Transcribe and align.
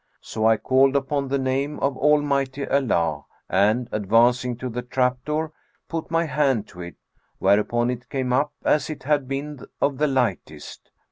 So 0.21 0.47
I 0.47 0.57
called 0.57 0.95
upon 0.95 1.27
the 1.27 1.37
name 1.37 1.79
of 1.79 1.95
Almighty 1.95 2.65
Allah 2.67 3.25
and, 3.47 3.87
advancing 3.91 4.57
to 4.57 4.67
the 4.67 4.81
trap 4.81 5.23
door, 5.25 5.53
put 5.87 6.09
my 6.09 6.25
hand 6.25 6.67
to 6.69 6.81
it; 6.81 6.95
whereupon 7.37 7.91
it 7.91 8.09
came 8.09 8.33
up 8.33 8.51
as 8.65 8.89
it 8.89 9.03
had 9.03 9.27
been 9.27 9.59
of 9.79 9.99
the 9.99 10.07
lightest. 10.07 10.89